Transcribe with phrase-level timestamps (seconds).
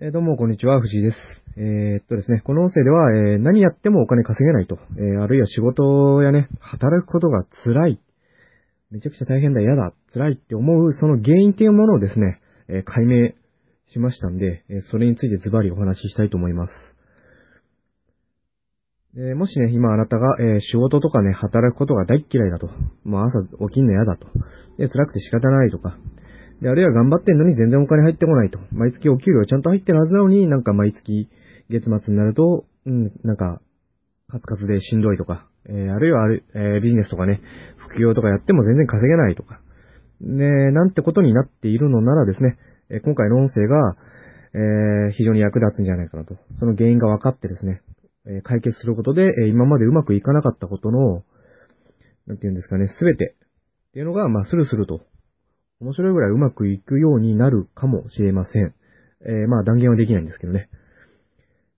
[0.00, 1.16] えどうも、こんにちは、藤井です。
[1.56, 8.00] えーっとですね、この音声では、えー何やってもお金稼げないと、えーあるいは仕事やね、働くことが辛い、
[8.92, 13.30] めちゃくちゃ大変だ、嫌だ、辛いって思う、その原因っていうものをですね、え解明
[13.92, 16.72] しましたんで、えそれについてズバリお話ししたいと思います。
[19.16, 22.70] えもしね、今あなたが、え仕事とかね、働くことが大っ嫌いだと。
[23.02, 24.28] もう朝起きんの嫌だと。
[24.78, 25.98] で、辛くて仕方ないとか。
[26.60, 28.58] で、あるいは頑張ってんのに全然お金入ってこないと。
[28.72, 31.28] 毎月お給料ちゃんと入ってるはずなのに、なんか毎月
[31.70, 33.60] 月末になると、うん、なんか、
[34.28, 35.48] カツカツでしんどいとか。
[35.68, 37.40] えーあるいはある、えービジネスとかね、
[37.76, 39.60] 副業とかやっても全然稼げないとか。
[40.20, 42.58] ね、なんてことになっているのならですね、
[42.90, 43.96] えー今回の音声が、
[44.54, 46.36] えー非常に役立つんじゃないかなと。
[46.58, 47.82] その原因が分かってですね、
[48.26, 51.22] えー解決することで、えー今までうまくいかなかったことの、
[52.26, 53.36] なんていうんですかね、すべて
[53.90, 55.00] っていうのが、まあ、スルスルと、
[55.80, 58.74] 面白いぐらいうまくいくようになるかもしれません。
[59.22, 60.68] えーまあ、断言はできないんですけどね。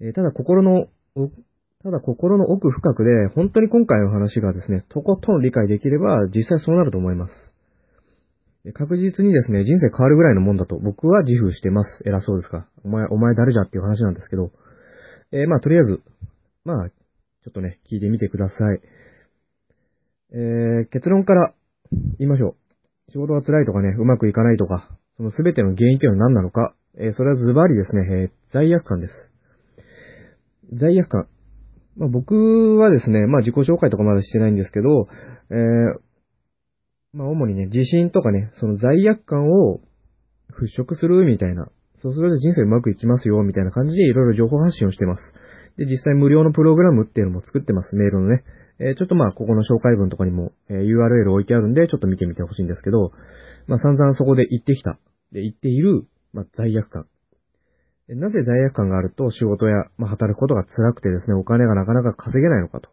[0.00, 0.86] えーただ、心の、
[1.82, 7.34] ただ、心の奥深くで、本当に今回の話がですね、とことん理解できれば、実際そうなると思います。
[8.74, 12.02] 確実にですね、人生変わるぐらいのもんだと僕は自負してます。
[12.06, 12.68] 偉そうですか。
[12.84, 14.52] お前、お前誰じゃっていう話なんですけど。
[15.32, 16.00] えーまあ、とりあえず、
[16.64, 18.80] まあ、ちょっとね、聞いてみてください。
[20.34, 21.52] えー結論から
[22.18, 22.61] 言いましょう。
[23.10, 29.14] 仕事が辛いとかね、うまくいかないとか、そのすべての原因というのは何なのか、えーそれはズバリですね、えー罪悪感です。
[30.74, 31.26] 罪悪感。
[31.96, 32.34] まあ、僕
[32.78, 35.08] はですね、まあ、自己紹介とかまだしてないんですけど、
[35.50, 36.00] えー
[37.14, 39.80] まあ、主にね、自信とかね、その罪悪感を
[40.52, 41.68] 払拭するみたいな、
[42.02, 45.22] そうすると人生うまくいきますよ、みたいな感じでいろいろ情報発信をしてます。
[45.76, 48.44] で、実際無料のプログラムっていうのも作ってます、メールのね。
[48.78, 53.12] えちょっとまあ、ここの紹介文とかにも、え URL 置いてあるんで、ちょっと見てみてほしいんですけど、
[53.66, 54.98] まあ、散々そこで言ってきた。
[55.32, 57.06] で、言っている、まあ、罪悪感。
[58.08, 62.90] なぜ罪悪感があると仕事や、まあ、働くことが辛くてですね、お金がなかなか稼げないのかと。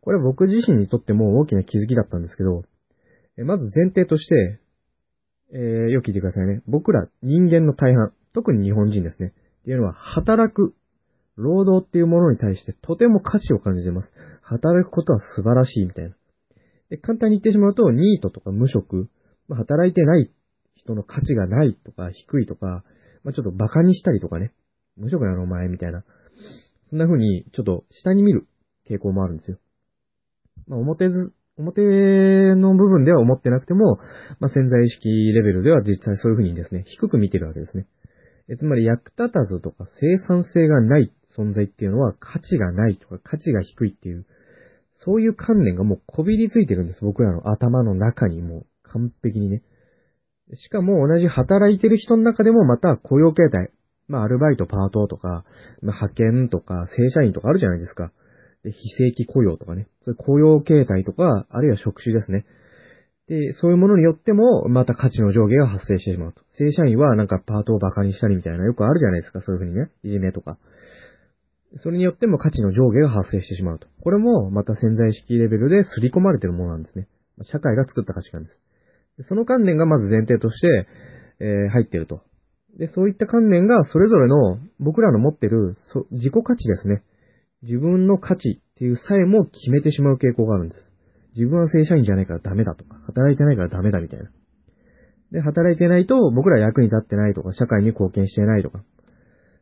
[0.00, 2.62] これは僕自身にとっても大きな気づきだったんですけど、
[3.38, 4.60] えまず前提として、
[5.52, 5.58] えー
[5.90, 6.62] よく聞いてくださいね。
[6.66, 9.32] 僕ら人間の大半、特に日本人ですね。
[9.62, 10.74] っていうのは、働く、
[11.36, 14.12] 労働っていうものに対してとても価値を感じています。
[14.48, 16.14] 働くことは素晴らしいみたいな。
[16.90, 19.08] で、簡単に言ってしまうと、ニートとか無職、
[19.48, 20.30] まあ、働いてない
[20.76, 22.84] 人の価値がないとか低いとか、
[23.24, 24.52] まあ、ちょっと馬鹿にしたりとかね。
[24.96, 26.04] 無職なのお前みたいな。
[26.90, 28.46] そんな風に、ちょっと下に見る
[28.88, 29.58] 傾向もあるんですよ。
[30.68, 31.80] まあ、表ず、表
[32.54, 33.96] の部分では思ってなくても、
[34.38, 37.86] まあ、潜在意識レベルでは実際そういう風にですね、低く見てるわけですね。
[38.48, 44.24] えつまり役立たずとか生産性がない存在っていうのは価値がないとか価値が低いっていう、
[44.98, 47.04] そういう観念がもうこびりついてるんです。
[47.04, 49.62] 僕らの頭の中にもう完璧にね。
[50.54, 53.70] しかも同じ働いてる人の中でもまた雇用形態。
[54.08, 55.44] まあアルバイト、パートとか、
[55.82, 58.12] まあ、派遣とか正社員とかあるじゃないですか。
[58.62, 59.88] で非正規雇用とかね。
[60.04, 62.46] そういう雇用形態とか、あるいは職種ですね。
[63.28, 66.42] で、そういうものによっても、また価値の上下が発生してしまうと。
[66.58, 69.90] 正社員はなんかパートを馬鹿にしたりみたいな、よくあるじゃないですか、そういうふうにね。
[70.04, 70.58] いじめとか。
[71.78, 73.88] それによっても価値の上下が発生してしまうと。
[74.00, 77.08] これもまた潜在意識レベルで刷り込まれているものなんですね。
[77.42, 78.56] 社会が作った価値観です。
[79.18, 80.86] でその観念がまず前提として、
[81.40, 82.22] えー入っていると。
[82.78, 87.02] で、そういった観念がそれぞれの僕らの持ってるそ自己価値ですね。
[87.62, 90.82] 自分の価値っていうさえも決めてしまう傾向があるんです。
[91.34, 94.30] 自分は正社員じゃないからダメだとか、働いてないからダメだみたいな。
[95.32, 98.82] で、働いてないと僕ら役に立ってないとか、社会に貢献してないとか、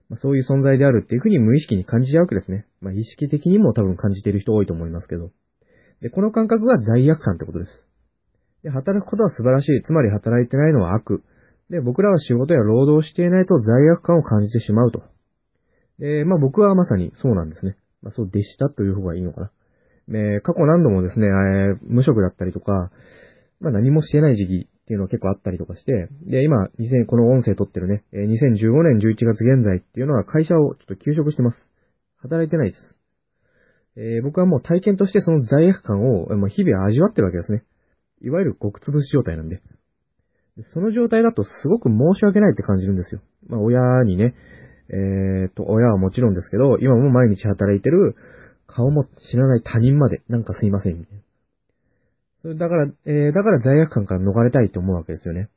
[0.08, 2.66] まあ、そういう存在であるっていうふうに無意識に感じちゃうわけですね。
[2.80, 5.30] まあ、意識的にも多分感じている人多いと思いますけど。
[6.00, 7.70] で、この感覚が罪悪感ってことです。
[8.62, 9.82] で、働くことは素晴らしい。
[9.82, 11.22] つまり働いてないのは悪。
[11.70, 15.02] で、僕らは仕事や労働していないと罪悪感を感じてしまうと。
[15.98, 17.76] で、まあ僕はまさにそうなんですね。
[18.02, 19.50] まあそうでしたという方がいいのかな。
[20.36, 21.30] え過去何度もですね、え
[21.82, 22.90] 無職だったりとか、
[23.60, 31.58] まあ何もしてない時期っていうのは結構あったりとかして、で、今、2000この音声撮ってるね、え2015年11月現在っていうのは会社をちょっと休職してます。
[32.16, 32.98] 働いてないです。
[33.96, 37.64] えー僕はもう体験としてその罪悪感を、えーもう日々味わってるわけですね。
[38.20, 39.62] いわゆる極潰し状態なんで。
[40.56, 43.22] でその状態だとすごく申し訳ないって感じるんですよ。
[43.48, 44.34] まあ親にね、
[44.90, 48.16] えーと、親はもちろんですけど、今も毎日働いてる
[48.66, 51.23] 顔も知らない他人まで、なんかすいません、みたいな。
[52.44, 55.48] それだから、えーだから罪悪感から逃れたいと思うわけですよね。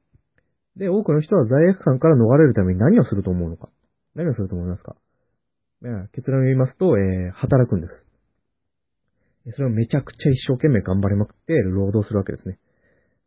[0.77, 3.67] で、多くの人は罪悪感から逃れるために何をすると思うのか。
[4.15, 4.95] 何をすると思いますか？
[5.83, 8.05] いや結論を言いますと、えー働くんです。
[9.51, 12.57] それをめちゃくちゃ一生懸命頑張りまくって労働するわけですね。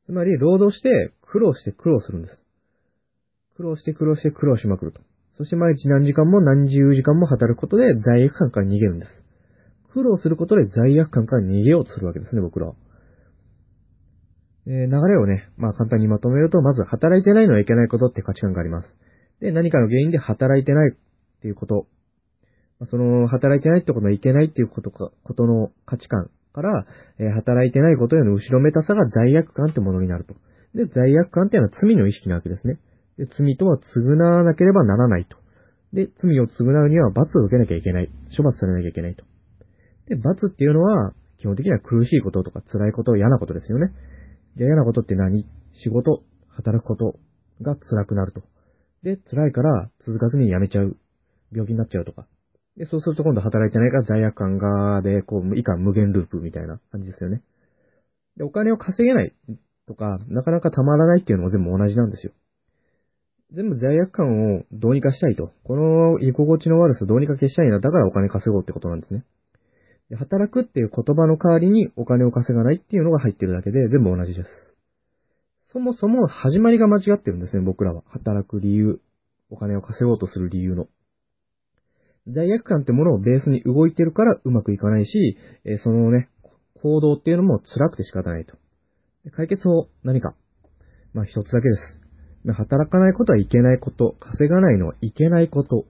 [0.06, 2.42] つまり、労働して苦労して苦労するんです。
[3.56, 5.02] 苦労して苦労して苦労しまくると。
[5.36, 9.10] そそして毎日何時間も何十時間も働くことで罪悪感から逃げるんです。
[9.94, 12.74] 苦労することで罪悪感から逃げようとするわけですね、僕らは。
[14.66, 18.96] え、流れをね、まあ簡単にまとめると、まず働いてないのはいけないことって価値観があります。
[19.40, 21.86] で、何かの原因で働いてないっていうこと。
[22.90, 26.86] その、働いてないってことのいけないっていうことか、ことの価値観から、
[27.18, 30.34] え、働いてないことへの後ろめたさが罪悪感ってものになると。
[30.74, 32.78] で、罪悪感っていうのは罪の意識なわけですね。
[33.18, 35.36] で、罪とは償わなければならないと。
[35.92, 38.10] で、罪を償うには罰を受けなきゃいけない。
[38.36, 39.24] 処罰されなきゃいけないと。
[40.08, 43.92] で、罰っていうのは、基本的には苦しいこととか辛いこと、嫌なことですよね。
[44.66, 45.46] 嫌なことって何？
[45.82, 47.18] 仕事、働くこと
[47.62, 48.42] が辛くなると。
[49.02, 50.96] で、辛いから続かずに辞めちゃう。
[51.52, 52.26] 病気になっちゃうとか。
[52.76, 57.42] で、そうすると今度働いてないから罪悪感が、で、こう、以下無限ループみたいな感じですよね。
[58.36, 59.34] で、お金を稼げない
[59.88, 62.32] とか、なかなかたまらないっていうのも全部同じなんですよ。
[63.52, 65.52] 全部罪悪感をどうにかしたいと。
[65.64, 67.80] この居心地の悪さどうにか消したいな。
[67.80, 69.24] だからお金稼ごうってことなんですね。
[70.16, 74.48] 働くっていう言葉の代わりにお金を稼がないっていうのが入ってるだけで全部同じです。
[75.72, 78.02] そもそも始まりが間違ってるんですね、僕らは。
[78.08, 79.00] 働く理由。
[79.50, 80.88] お金を稼ごうとする理由の。
[82.28, 86.28] 罪悪感ってものをベースに動いてるからうまくいかないし、えそのね、
[86.82, 88.56] 行動っていうのも辛くて仕方ないと。
[89.32, 90.34] 解決法、何か。
[91.12, 92.00] まあ一つだけです。
[92.52, 95.86] 働かないことはいけないこと、稼がないのはいけないこと。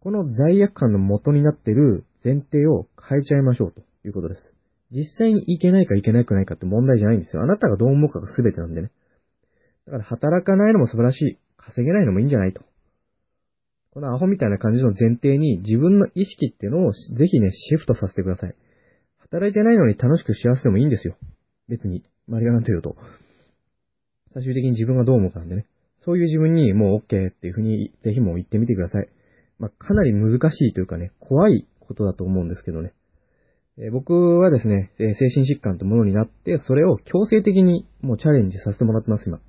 [0.00, 4.42] この罪悪感の元になってる前提を変えちゃいましょうということです。
[4.90, 7.42] 実際にいけないかいけなくないかって問題じゃないんですよ。
[7.42, 8.90] あなたがどう思うかが全てなんでね。
[9.86, 11.38] だから働かないのも素晴らしい。
[11.56, 12.62] 稼げないのもいいんじゃないと。
[13.92, 18.54] このアホみたいな感じの前提に自分の意識っていうのをぜひね、シフトさせてください。
[19.18, 21.16] 働いてないのに楽しく幸せでもいいんですよ。
[21.68, 22.04] 別に。
[22.28, 22.96] 周りがなんと言うと。
[24.32, 25.66] 最終的に自分がどう思うかなんでね。
[26.00, 29.08] そういう自分にもう OK っていうふうに、ぜひもう言ってみてください。
[29.58, 32.92] まあ、かなり難しいというかね、怖いことだと思うんですけどね。
[33.78, 39.40] え、僕はですね、え、精神疾患というものになって、それを強制的にもうチャレンジさせてもらってます、今。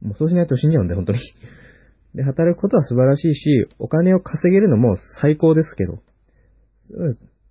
[0.00, 1.18] もうそうしないと死んじゃうんで、本当に。
[2.14, 5.98] で、働くことは素晴らしいし、お金を稼げるのも最高ですけど、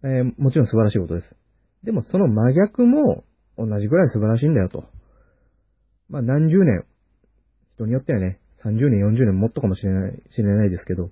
[0.04, 1.36] えー、もちろん素晴らしいことです。
[1.84, 3.24] でもその真逆も
[3.58, 4.86] 同じぐらい素晴らしいんだよと。
[6.10, 6.86] まあ何十年、
[7.76, 11.10] 人によってはね、30年、40年もっとかもしれない、知れないですけど、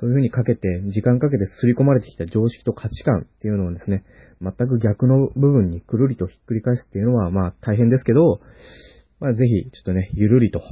[0.00, 4.04] そういうふうにかけて、時間かけて刷り込まれてきた常識と価値観っていうのをですね、
[4.40, 8.40] 全く逆の部分にくるりとひっくり返すっていうのは、まあ大変ですけど、
[9.18, 10.62] まあぜひ、ちょっとね、ゆるりと、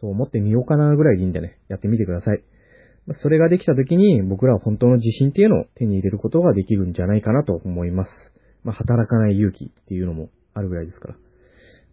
[0.00, 2.42] そう思ってみようかなぐらいでいいんでね、やってみてください。
[3.14, 8.10] それができた時に、僕らは本当の自信っていうのを手に入れることができるんじゃないかなと思います。
[8.62, 11.14] まあ働かない勇気っていうのもあるぐらいですから。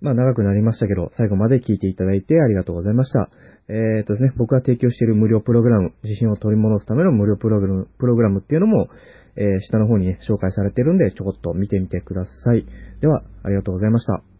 [0.02, 3.30] まあ長くなりましたけど、最後まで聞いていただいてありがとうございました。
[3.68, 8.90] えー、っとですね、僕が提供している無料プログラム、自信を取り戻すための無料プログラム、プログラムっていうのも、
[9.38, 12.66] えー、下の方にね、紹介されてるんで、ちょこっと見てみてください。
[13.02, 14.35] では、ありがとうございました。